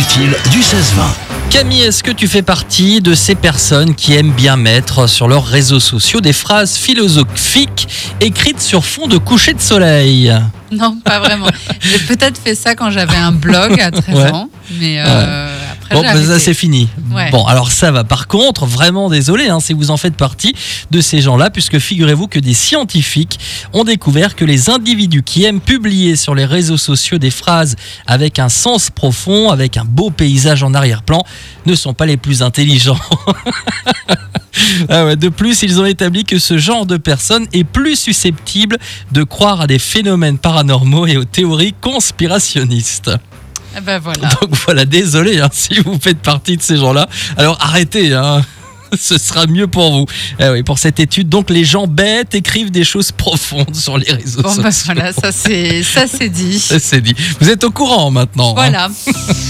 [0.00, 0.70] inutile du 16-20.
[1.50, 5.44] Camille, est-ce que tu fais partie de ces personnes qui aiment bien mettre sur leurs
[5.44, 7.86] réseaux sociaux des phrases philosophiques
[8.20, 10.32] écrites sur fond de coucher de soleil?
[10.72, 11.48] Non, pas vraiment.
[11.80, 14.30] J'ai peut-être fait ça quand j'avais un blog à 13 Ouais.
[14.32, 14.48] ans,
[14.80, 15.59] mais euh,
[15.90, 16.88] Bon, bah, ça c'est fini.
[17.10, 17.30] Ouais.
[17.30, 18.04] Bon, alors ça va.
[18.04, 20.54] Par contre, vraiment désolé hein, si vous en faites partie
[20.90, 23.38] de ces gens-là, puisque figurez-vous que des scientifiques
[23.72, 28.38] ont découvert que les individus qui aiment publier sur les réseaux sociaux des phrases avec
[28.38, 31.24] un sens profond, avec un beau paysage en arrière-plan,
[31.66, 32.98] ne sont pas les plus intelligents.
[34.88, 38.78] Ah ouais, de plus, ils ont établi que ce genre de personne est plus susceptible
[39.12, 43.10] de croire à des phénomènes paranormaux et aux théories conspirationnistes.
[43.84, 44.28] Bah voilà.
[44.40, 47.08] Donc voilà, désolé hein, si vous faites partie de ces gens-là.
[47.36, 48.42] Alors arrêtez, hein.
[49.00, 50.06] ce sera mieux pour vous.
[50.40, 54.10] Eh oui, pour cette étude, donc les gens bêtes écrivent des choses profondes sur les
[54.12, 54.62] réseaux Bon sociaux.
[54.64, 56.58] bah voilà, ça c'est ça c'est dit.
[56.70, 57.14] Ça, c'est dit.
[57.40, 58.50] Vous êtes au courant maintenant.
[58.50, 58.54] hein.
[58.54, 58.88] Voilà.